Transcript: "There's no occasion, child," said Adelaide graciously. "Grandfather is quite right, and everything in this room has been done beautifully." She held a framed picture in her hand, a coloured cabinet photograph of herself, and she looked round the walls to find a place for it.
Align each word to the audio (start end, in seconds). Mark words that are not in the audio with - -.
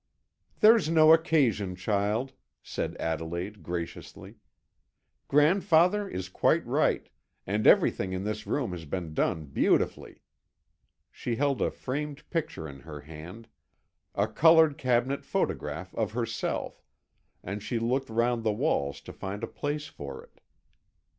"There's 0.61 0.89
no 0.89 1.13
occasion, 1.13 1.75
child," 1.75 2.33
said 2.63 2.97
Adelaide 2.99 3.61
graciously. 3.61 4.33
"Grandfather 5.27 6.09
is 6.09 6.27
quite 6.27 6.65
right, 6.65 7.07
and 7.45 7.67
everything 7.67 8.11
in 8.11 8.23
this 8.23 8.47
room 8.47 8.71
has 8.71 8.85
been 8.85 9.13
done 9.13 9.45
beautifully." 9.45 10.23
She 11.11 11.35
held 11.35 11.61
a 11.61 11.69
framed 11.69 12.27
picture 12.31 12.67
in 12.67 12.79
her 12.79 13.01
hand, 13.01 13.47
a 14.15 14.27
coloured 14.27 14.75
cabinet 14.79 15.23
photograph 15.23 15.93
of 15.93 16.13
herself, 16.13 16.81
and 17.43 17.61
she 17.61 17.77
looked 17.77 18.09
round 18.09 18.43
the 18.43 18.51
walls 18.53 19.01
to 19.01 19.13
find 19.13 19.43
a 19.43 19.47
place 19.47 19.85
for 19.85 20.23
it. 20.23 20.41